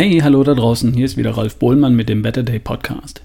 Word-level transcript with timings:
Hey, 0.00 0.20
hallo 0.20 0.42
da 0.42 0.54
draußen, 0.54 0.94
hier 0.94 1.04
ist 1.04 1.18
wieder 1.18 1.36
Ralf 1.36 1.56
Bohlmann 1.56 1.94
mit 1.94 2.08
dem 2.08 2.22
Better 2.22 2.42
Day 2.42 2.58
Podcast. 2.58 3.20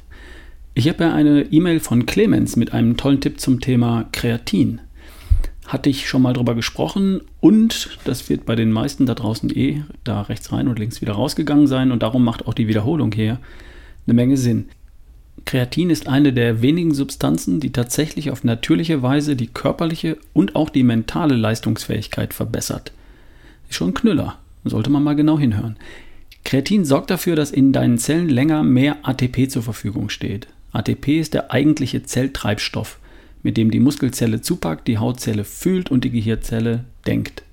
Ich 0.74 0.90
habe 0.90 1.06
ja 1.06 1.14
eine 1.14 1.44
E-Mail 1.44 1.80
von 1.80 2.06
Clemens 2.06 2.58
mit 2.58 2.74
einem 2.74 2.98
tollen 2.98 3.22
Tipp 3.22 3.40
zum 3.40 3.62
Thema 3.62 4.10
Kreatin. 4.12 4.82
Hatte 5.66 5.90
ich 5.90 6.10
schon 6.10 6.22
mal 6.22 6.34
drüber 6.34 6.54
gesprochen 6.54 7.22
und 7.40 7.98
das 8.04 8.28
wird 8.30 8.46
bei 8.46 8.58
den 8.58 8.74
meisten 8.74 9.06
da 9.06 9.14
draußen 9.14 9.56
eh 9.56 9.84
da 10.04 10.24
rechts 10.24 10.52
rein 10.52 10.68
und 10.68 10.78
links 10.78 11.00
wieder 11.00 11.14
rausgegangen 11.14 11.68
sein 11.68 11.94
und 11.94 12.04
darum 12.04 12.26
macht 12.26 12.46
auch 12.46 12.54
die 12.54 12.68
Wiederholung 12.68 13.14
hier 13.14 13.40
eine 14.06 14.14
Menge 14.14 14.36
Sinn. 14.36 14.66
Kreatin 15.46 15.90
ist 15.90 16.10
eine 16.10 16.34
der 16.34 16.62
wenigen 16.62 16.94
Substanzen, 16.94 17.62
die 17.62 17.72
tatsächlich 17.72 18.32
auf 18.32 18.44
natürliche 18.44 19.02
Weise 19.02 19.38
die 19.38 19.48
körperliche 19.48 20.18
und 20.34 20.58
auch 20.58 20.70
die 20.70 20.84
mentale 20.84 21.36
Leistungsfähigkeit 21.36 22.34
verbessert. 22.34 22.92
Ist 23.70 23.76
schon 23.76 23.92
ein 23.92 23.94
Knüller, 23.94 24.40
sollte 24.66 24.90
man 24.90 25.06
mal 25.06 25.16
genau 25.16 25.40
hinhören. 25.40 25.78
Kreatin 26.46 26.86
sorgt 26.86 27.10
dafür, 27.10 27.36
dass 27.36 27.50
in 27.50 27.74
deinen 27.74 27.98
Zellen 27.98 28.30
länger 28.30 28.64
mehr 28.64 28.98
ATP 29.02 29.50
zur 29.50 29.64
Verfügung 29.64 30.10
steht. 30.10 30.48
ATP 30.74 31.20
ist 31.20 31.34
der 31.34 31.52
eigentliche 31.52 32.04
Zelltreibstoff, 32.04 33.00
mit 33.42 33.58
dem 33.58 33.72
die 33.72 33.80
Muskelzelle 33.80 34.42
zupackt, 34.42 34.88
die 34.88 35.00
Hautzelle 35.00 35.44
fühlt 35.44 35.90
und 35.90 36.04
die 36.04 36.12
Gehirnzelle 36.12 36.86
denkt. 37.08 37.44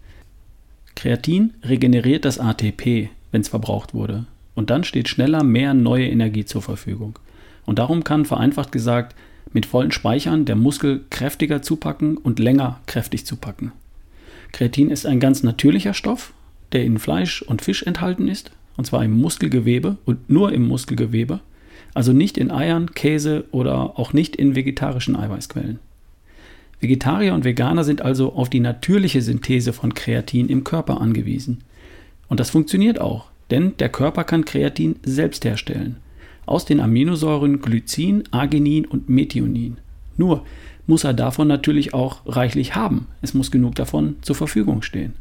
Kreatin 0.94 1.54
regeneriert 1.62 2.26
das 2.26 2.38
ATP, 2.38 3.08
wenn 3.30 3.40
es 3.40 3.48
verbraucht 3.48 3.94
wurde. 3.94 4.26
Und 4.54 4.68
dann 4.68 4.84
steht 4.84 5.08
schneller 5.08 5.42
mehr 5.42 5.72
neue 5.72 6.08
Energie 6.08 6.44
zur 6.44 6.60
Verfügung. 6.60 7.18
Und 7.64 7.78
darum 7.78 8.04
kann, 8.04 8.26
vereinfacht 8.26 8.72
gesagt, 8.72 9.16
mit 9.54 9.64
vollen 9.64 9.90
Speichern 9.90 10.44
der 10.44 10.56
Muskel 10.56 11.06
kräftiger 11.08 11.62
zupacken 11.62 12.18
und 12.18 12.38
länger 12.38 12.80
kräftig 12.84 13.24
zupacken. 13.24 13.72
Kreatin 14.52 14.90
ist 14.90 15.06
ein 15.06 15.18
ganz 15.18 15.42
natürlicher 15.42 15.94
Stoff, 15.94 16.34
der 16.72 16.84
in 16.84 16.98
Fleisch 16.98 17.40
und 17.40 17.62
Fisch 17.62 17.84
enthalten 17.84 18.28
ist 18.28 18.50
und 18.76 18.86
zwar 18.86 19.04
im 19.04 19.12
Muskelgewebe 19.20 19.96
und 20.04 20.30
nur 20.30 20.52
im 20.52 20.66
Muskelgewebe, 20.66 21.40
also 21.94 22.12
nicht 22.12 22.38
in 22.38 22.50
Eiern, 22.50 22.94
Käse 22.94 23.44
oder 23.50 23.98
auch 23.98 24.12
nicht 24.12 24.36
in 24.36 24.54
vegetarischen 24.54 25.16
Eiweißquellen. 25.16 25.78
Vegetarier 26.80 27.34
und 27.34 27.44
Veganer 27.44 27.84
sind 27.84 28.02
also 28.02 28.32
auf 28.34 28.50
die 28.50 28.60
natürliche 28.60 29.22
Synthese 29.22 29.72
von 29.72 29.94
Kreatin 29.94 30.48
im 30.48 30.64
Körper 30.64 31.00
angewiesen. 31.00 31.62
Und 32.28 32.40
das 32.40 32.50
funktioniert 32.50 33.00
auch, 33.00 33.26
denn 33.50 33.76
der 33.78 33.88
Körper 33.88 34.24
kann 34.24 34.44
Kreatin 34.44 34.96
selbst 35.04 35.44
herstellen. 35.44 35.96
Aus 36.44 36.64
den 36.64 36.80
Aminosäuren 36.80 37.60
Glycin, 37.60 38.24
Arginin 38.32 38.84
und 38.84 39.08
Methionin. 39.08 39.76
Nur 40.16 40.44
muss 40.88 41.04
er 41.04 41.14
davon 41.14 41.46
natürlich 41.46 41.94
auch 41.94 42.22
reichlich 42.26 42.74
haben. 42.74 43.06
Es 43.20 43.32
muss 43.32 43.52
genug 43.52 43.76
davon 43.76 44.16
zur 44.22 44.34
Verfügung 44.34 44.82
stehen. 44.82 45.12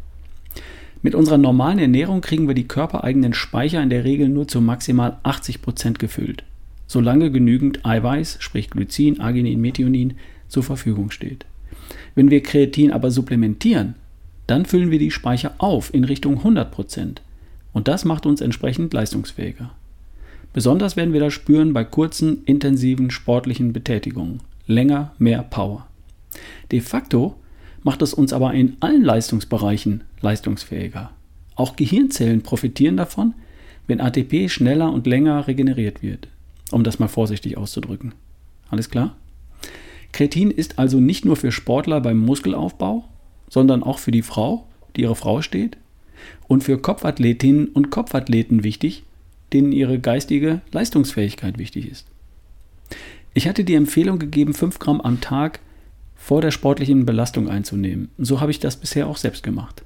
Mit 1.03 1.15
unserer 1.15 1.37
normalen 1.37 1.79
Ernährung 1.79 2.21
kriegen 2.21 2.47
wir 2.47 2.53
die 2.53 2.67
körpereigenen 2.67 3.33
Speicher 3.33 3.81
in 3.81 3.89
der 3.89 4.03
Regel 4.03 4.29
nur 4.29 4.47
zu 4.47 4.61
maximal 4.61 5.17
80 5.23 5.61
Prozent 5.61 5.99
gefüllt, 5.99 6.43
solange 6.85 7.31
genügend 7.31 7.85
Eiweiß, 7.85 8.37
sprich 8.39 8.69
Glycin, 8.69 9.19
Arginin, 9.19 9.59
Methionin, 9.59 10.13
zur 10.47 10.63
Verfügung 10.63 11.09
steht. 11.09 11.45
Wenn 12.13 12.29
wir 12.29 12.43
Kreatin 12.43 12.91
aber 12.91 13.09
supplementieren, 13.09 13.95
dann 14.45 14.65
füllen 14.65 14.91
wir 14.91 14.99
die 14.99 15.11
Speicher 15.11 15.55
auf 15.57 15.93
in 15.93 16.03
Richtung 16.03 16.37
100 16.37 16.71
Prozent 16.71 17.21
und 17.73 17.87
das 17.87 18.05
macht 18.05 18.25
uns 18.25 18.41
entsprechend 18.41 18.93
leistungsfähiger. 18.93 19.71
Besonders 20.53 20.97
werden 20.97 21.13
wir 21.13 21.21
das 21.21 21.33
spüren 21.33 21.73
bei 21.73 21.83
kurzen, 21.83 22.43
intensiven 22.43 23.09
sportlichen 23.09 23.71
Betätigungen. 23.71 24.41
Länger, 24.67 25.13
mehr 25.17 25.43
Power. 25.43 25.87
De 26.71 26.81
facto 26.81 27.35
macht 27.83 28.01
es 28.01 28.13
uns 28.13 28.33
aber 28.33 28.53
in 28.53 28.77
allen 28.79 29.03
Leistungsbereichen 29.03 30.03
leistungsfähiger. 30.21 31.11
Auch 31.55 31.75
Gehirnzellen 31.75 32.41
profitieren 32.41 32.97
davon, 32.97 33.33
wenn 33.87 34.01
ATP 34.01 34.49
schneller 34.49 34.91
und 34.91 35.07
länger 35.07 35.47
regeneriert 35.47 36.01
wird, 36.01 36.27
um 36.71 36.83
das 36.83 36.99
mal 36.99 37.07
vorsichtig 37.07 37.57
auszudrücken. 37.57 38.13
Alles 38.69 38.89
klar? 38.89 39.15
Kreatin 40.11 40.51
ist 40.51 40.79
also 40.79 40.99
nicht 40.99 41.25
nur 41.25 41.35
für 41.35 41.51
Sportler 41.51 42.01
beim 42.01 42.17
Muskelaufbau, 42.17 43.05
sondern 43.49 43.83
auch 43.83 43.99
für 43.99 44.11
die 44.11 44.21
Frau, 44.21 44.67
die 44.95 45.01
ihre 45.01 45.15
Frau 45.15 45.41
steht, 45.41 45.77
und 46.47 46.63
für 46.63 46.77
Kopfathletinnen 46.77 47.67
und 47.67 47.89
Kopfathleten 47.89 48.63
wichtig, 48.63 49.03
denen 49.53 49.71
ihre 49.71 49.99
geistige 49.99 50.61
Leistungsfähigkeit 50.71 51.57
wichtig 51.57 51.89
ist. 51.89 52.07
Ich 53.33 53.47
hatte 53.47 53.63
die 53.63 53.75
Empfehlung 53.75 54.19
gegeben, 54.19 54.53
5 54.53 54.79
Gramm 54.79 55.01
am 55.01 55.21
Tag 55.21 55.59
vor 56.21 56.39
der 56.39 56.51
sportlichen 56.51 57.03
Belastung 57.03 57.49
einzunehmen. 57.49 58.09
So 58.19 58.41
habe 58.41 58.51
ich 58.51 58.59
das 58.59 58.75
bisher 58.75 59.07
auch 59.07 59.17
selbst 59.17 59.41
gemacht. 59.41 59.83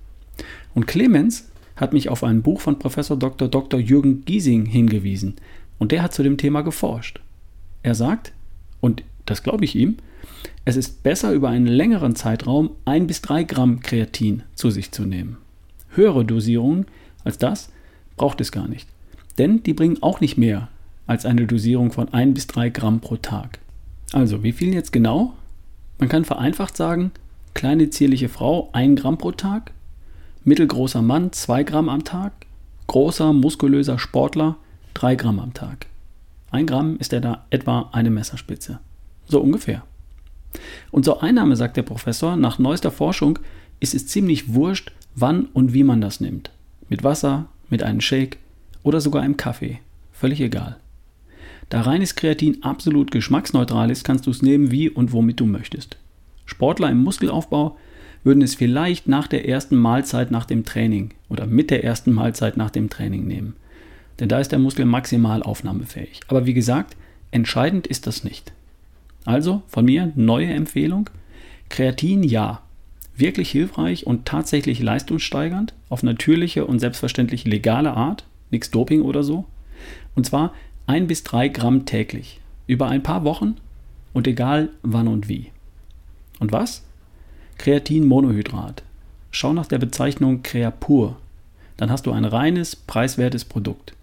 Und 0.74 0.86
Clemens 0.86 1.50
hat 1.78 1.94
mich 1.94 2.10
auf 2.10 2.26
ein 2.26 2.42
Buch 2.42 2.60
von 2.60 2.78
Professor 2.78 3.18
Dr. 3.18 3.48
Dr. 3.48 3.80
Jürgen 3.80 4.26
Giesing 4.26 4.66
hingewiesen 4.66 5.36
und 5.80 5.94
der 5.94 6.04
hat 6.04 6.14
zu 6.14 6.24
dem 6.24 6.38
Thema 6.38 6.62
geforscht. 6.62 7.22
Er 7.84 7.96
sagt, 7.96 8.34
und 8.82 9.04
das 9.26 9.44
glaube 9.44 9.64
ich 9.64 9.76
ihm, 9.76 9.96
es 10.66 10.76
ist 10.76 11.04
besser 11.04 11.32
über 11.32 11.48
einen 11.50 11.68
längeren 11.68 12.18
Zeitraum 12.18 12.72
ein 12.84 13.08
bis 13.08 13.22
drei 13.22 13.44
Gramm 13.44 13.80
Kreatin 13.80 14.44
zu 14.56 14.72
sich 14.72 14.92
zu 14.92 15.04
nehmen. 15.06 15.38
Höhere 15.92 16.26
Dosierungen 16.26 16.86
als 17.24 17.38
das 17.38 17.72
braucht 18.18 18.42
es 18.42 18.52
gar 18.52 18.68
nicht, 18.68 18.90
denn 19.38 19.64
die 19.64 19.74
bringen 19.74 20.04
auch 20.04 20.20
nicht 20.20 20.38
mehr 20.38 20.68
als 21.08 21.26
eine 21.26 21.48
Dosierung 21.48 21.94
von 21.94 22.14
ein 22.14 22.34
bis 22.34 22.46
drei 22.48 22.70
Gramm 22.70 23.00
pro 23.00 23.16
Tag. 23.16 23.60
Also, 24.12 24.44
wie 24.44 24.52
viel 24.52 24.74
jetzt 24.74 24.92
genau? 24.92 25.34
Man 25.98 26.10
kann 26.10 26.26
vereinfacht 26.26 26.76
sagen, 26.76 27.12
kleine 27.54 27.90
zierliche 27.90 28.28
Frau 28.28 28.70
1 28.74 29.00
Gramm 29.00 29.18
pro 29.18 29.32
Tag, 29.32 29.72
mittelgroßer 30.44 31.02
Mann 31.02 31.32
2 31.32 31.64
Gramm 31.64 31.88
am 31.88 32.04
Tag, 32.04 32.34
großer 32.88 33.32
muskulöser 33.32 33.98
Sportler 33.98 34.58
3 34.94 35.16
Gramm 35.16 35.40
am 35.40 35.54
Tag. 35.54 35.88
1 36.52 36.70
Gramm 36.70 36.98
ist 36.98 37.14
er 37.14 37.22
da 37.22 37.46
etwa 37.50 37.90
eine 37.94 38.10
Messerspitze. 38.10 38.80
So 39.28 39.42
ungefähr. 39.42 39.84
Und 40.92 41.06
zur 41.06 41.24
Einnahme, 41.24 41.56
sagt 41.56 41.78
der 41.78 41.84
Professor, 41.84 42.36
nach 42.36 42.60
neuester 42.60 42.92
Forschung 42.92 43.40
ist 43.80 43.96
es 43.96 44.08
ziemlich 44.08 44.54
wurscht, 44.54 44.92
wann 45.16 45.46
und 45.46 45.74
wie 45.74 45.84
man 45.84 46.02
das 46.02 46.20
nimmt. 46.20 46.52
Mit 46.90 47.04
Wasser, 47.04 47.48
mit 47.70 47.84
einem 47.84 48.02
Shake 48.02 48.38
oder 48.84 49.02
sogar 49.02 49.22
einem 49.22 49.38
Kaffee. 49.38 49.80
Völlig 50.12 50.40
egal. 50.42 50.78
Da 51.70 51.82
reines 51.82 52.16
Kreatin 52.16 52.64
absolut 52.64 53.12
geschmacksneutral 53.12 53.90
ist, 53.90 54.04
kannst 54.04 54.28
du 54.28 54.32
es 54.32 54.42
nehmen, 54.42 54.72
wie 54.72 54.90
und 54.90 55.12
womit 55.14 55.40
du 55.40 55.46
möchtest. 55.46 55.98
Sportler 56.46 56.90
im 56.90 57.04
Muskelaufbau 57.04 57.78
würden 58.24 58.42
es 58.42 58.56
vielleicht 58.56 59.08
nach 59.08 59.28
der 59.28 59.48
ersten 59.48 59.76
Mahlzeit 59.76 60.32
nach 60.32 60.46
dem 60.46 60.66
Training 60.66 61.12
oder 61.30 61.46
mit 61.46 61.72
der 61.72 61.84
ersten 61.84 62.12
Mahlzeit 62.12 62.58
nach 62.58 62.72
dem 62.72 62.90
Training 62.90 63.28
nehmen. 63.28 63.56
Denn 64.20 64.30
da 64.30 64.40
ist 64.40 64.52
der 64.52 64.60
Muskel 64.60 64.86
maximal 64.86 65.44
aufnahmefähig. 65.44 66.22
Aber 66.28 66.46
wie 66.46 66.54
gesagt, 66.54 66.96
entscheidend 67.32 67.88
ist 67.88 68.08
das 68.08 68.24
nicht. 68.24 68.54
Also 69.26 69.64
von 69.68 69.86
mir 69.86 70.12
neue 70.16 70.48
Empfehlung. 70.48 71.10
Kreatin 71.70 72.24
ja. 72.24 72.62
Wirklich 73.18 73.50
hilfreich 73.50 74.06
und 74.06 74.26
tatsächlich 74.26 74.82
leistungssteigernd 74.82 75.74
auf 75.90 76.04
natürliche 76.04 76.66
und 76.66 76.80
selbstverständlich 76.80 77.46
legale 77.46 77.94
Art. 77.94 78.26
Nichts 78.52 78.72
Doping 78.72 79.02
oder 79.02 79.24
so. 79.24 79.46
Und 80.16 80.26
zwar 80.26 80.54
1 80.88 81.08
bis 81.08 81.24
3 81.24 81.48
Gramm 81.48 81.86
täglich. 81.86 82.40
Über 82.68 82.88
ein 82.88 83.02
paar 83.02 83.24
Wochen 83.24 83.56
und 84.14 84.28
egal 84.28 84.70
wann 84.84 85.08
und 85.08 85.28
wie. 85.28 85.52
Und 86.40 86.52
was? 86.52 86.84
Kreatinmonohydrat. 87.58 88.84
Schau 89.32 89.54
nach 89.54 89.66
der 89.66 89.80
Bezeichnung 89.80 90.44
Creapur. 90.44 91.18
Dann 91.78 91.90
hast 91.90 92.06
du 92.06 92.12
ein 92.12 92.26
reines, 92.26 92.76
preiswertes 92.76 93.46
Produkt. 93.46 93.94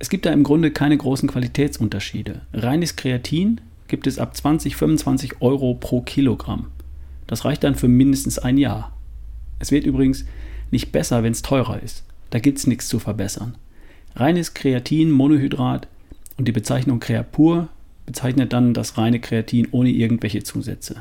Es 0.00 0.10
gibt 0.10 0.26
da 0.26 0.32
im 0.32 0.42
Grunde 0.42 0.72
keine 0.72 0.96
großen 0.96 1.28
Qualitätsunterschiede. 1.28 2.42
Reines 2.52 2.96
Kreatin 2.96 3.60
gibt 3.86 4.08
es 4.08 4.18
ab 4.18 4.36
20, 4.36 4.74
25 4.74 5.40
Euro 5.40 5.74
pro 5.74 6.00
Kilogramm. 6.00 6.66
Das 7.28 7.44
reicht 7.44 7.62
dann 7.62 7.76
für 7.76 7.88
mindestens 7.88 8.38
ein 8.40 8.58
Jahr. 8.58 8.92
Es 9.60 9.70
wird 9.70 9.86
übrigens 9.86 10.24
nicht 10.72 10.90
besser, 10.90 11.22
wenn 11.22 11.32
es 11.32 11.42
teurer 11.42 11.80
ist. 11.80 12.04
Da 12.30 12.40
gibt 12.40 12.58
es 12.58 12.66
nichts 12.66 12.88
zu 12.88 12.98
verbessern. 12.98 13.54
Reines 14.16 14.54
Kreatin-Monohydrat 14.54 15.88
und 16.38 16.48
die 16.48 16.52
Bezeichnung 16.52 17.00
Creapur 17.00 17.68
bezeichnet 18.06 18.54
dann 18.54 18.72
das 18.72 18.96
reine 18.96 19.20
Kreatin 19.20 19.68
ohne 19.72 19.90
irgendwelche 19.90 20.42
Zusätze. 20.42 20.96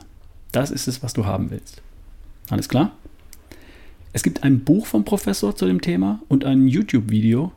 Das 0.51 0.69
ist 0.69 0.89
es, 0.89 1.01
was 1.01 1.13
du 1.13 1.25
haben 1.25 1.49
willst. 1.49 1.81
Alles 2.49 2.67
klar? 2.67 2.91
Es 4.11 4.21
gibt 4.21 4.43
ein 4.43 4.65
Buch 4.65 4.85
vom 4.85 5.05
Professor 5.05 5.55
zu 5.55 5.65
dem 5.65 5.79
Thema 5.79 6.19
und 6.27 6.43
ein 6.43 6.67
YouTube-Video 6.67 7.53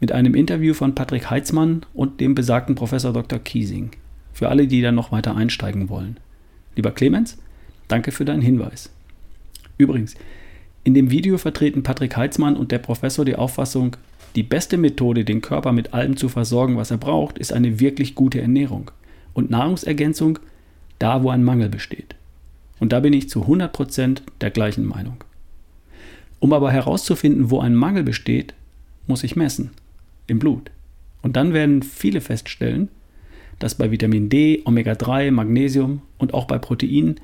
mit 0.00 0.10
einem 0.10 0.34
Interview 0.34 0.74
von 0.74 0.94
Patrick 0.96 1.30
Heitzmann 1.30 1.86
und 1.94 2.20
dem 2.20 2.34
besagten 2.34 2.74
Professor 2.74 3.12
Dr. 3.12 3.38
Kiesing. 3.38 3.90
Für 4.32 4.48
alle, 4.48 4.66
die 4.66 4.82
da 4.82 4.90
noch 4.90 5.12
weiter 5.12 5.36
einsteigen 5.36 5.88
wollen. 5.88 6.18
Lieber 6.74 6.90
Clemens, 6.90 7.38
danke 7.86 8.10
für 8.10 8.24
deinen 8.24 8.42
Hinweis. 8.42 8.90
Übrigens, 9.78 10.16
in 10.86 10.94
dem 10.94 11.10
Video 11.10 11.36
vertreten 11.36 11.82
Patrick 11.82 12.16
Heitzmann 12.16 12.56
und 12.56 12.70
der 12.70 12.78
Professor 12.78 13.24
die 13.24 13.34
Auffassung, 13.34 13.96
die 14.36 14.44
beste 14.44 14.76
Methode, 14.76 15.24
den 15.24 15.42
Körper 15.42 15.72
mit 15.72 15.92
allem 15.92 16.16
zu 16.16 16.28
versorgen, 16.28 16.76
was 16.76 16.92
er 16.92 16.96
braucht, 16.96 17.38
ist 17.38 17.52
eine 17.52 17.80
wirklich 17.80 18.14
gute 18.14 18.40
Ernährung 18.40 18.92
und 19.34 19.50
Nahrungsergänzung 19.50 20.38
da, 21.00 21.24
wo 21.24 21.30
ein 21.30 21.42
Mangel 21.42 21.70
besteht. 21.70 22.14
Und 22.78 22.92
da 22.92 23.00
bin 23.00 23.14
ich 23.14 23.28
zu 23.28 23.46
100% 23.46 24.18
der 24.40 24.50
gleichen 24.52 24.84
Meinung. 24.84 25.16
Um 26.38 26.52
aber 26.52 26.70
herauszufinden, 26.70 27.50
wo 27.50 27.58
ein 27.58 27.74
Mangel 27.74 28.04
besteht, 28.04 28.54
muss 29.08 29.24
ich 29.24 29.34
messen. 29.34 29.70
im 30.28 30.38
Blut. 30.38 30.70
Und 31.22 31.34
dann 31.34 31.52
werden 31.52 31.82
viele 31.82 32.20
feststellen, 32.20 32.90
dass 33.58 33.74
bei 33.74 33.90
Vitamin 33.90 34.28
D, 34.28 34.62
Omega-3, 34.64 35.32
Magnesium 35.32 36.02
und 36.18 36.32
auch 36.32 36.44
bei 36.44 36.58
Proteinen 36.58 37.18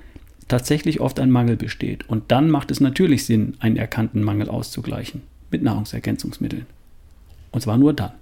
tatsächlich 0.48 1.00
oft 1.00 1.20
ein 1.20 1.30
Mangel 1.30 1.56
besteht. 1.56 2.08
Und 2.08 2.30
dann 2.30 2.50
macht 2.50 2.70
es 2.70 2.80
natürlich 2.80 3.24
Sinn, 3.24 3.54
einen 3.60 3.76
erkannten 3.76 4.22
Mangel 4.22 4.48
auszugleichen 4.48 5.22
mit 5.50 5.62
Nahrungsergänzungsmitteln. 5.62 6.66
Und 7.50 7.60
zwar 7.60 7.78
nur 7.78 7.92
dann. 7.92 8.12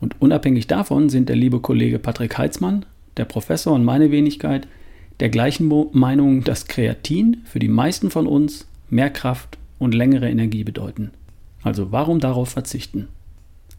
Und 0.00 0.20
unabhängig 0.20 0.66
davon 0.66 1.08
sind 1.08 1.28
der 1.28 1.36
liebe 1.36 1.60
Kollege 1.60 1.98
Patrick 1.98 2.38
Heitzmann, 2.38 2.86
der 3.16 3.24
Professor 3.24 3.74
und 3.74 3.84
meine 3.84 4.10
Wenigkeit 4.10 4.66
der 5.20 5.28
gleichen 5.28 5.70
Meinung, 5.92 6.44
dass 6.44 6.66
Kreatin 6.66 7.42
für 7.44 7.58
die 7.58 7.68
meisten 7.68 8.10
von 8.10 8.26
uns 8.26 8.66
mehr 8.88 9.10
Kraft 9.10 9.58
und 9.78 9.94
längere 9.94 10.30
Energie 10.30 10.64
bedeuten. 10.64 11.10
Also 11.62 11.92
warum 11.92 12.20
darauf 12.20 12.48
verzichten? 12.48 13.08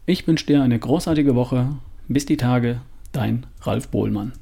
Ich 0.06 0.26
wünsche 0.26 0.46
dir 0.46 0.62
eine 0.62 0.78
großartige 0.78 1.34
Woche. 1.34 1.68
Bis 2.08 2.26
die 2.26 2.36
Tage, 2.36 2.80
dein 3.12 3.46
Ralf 3.62 3.88
Bohlmann. 3.88 4.32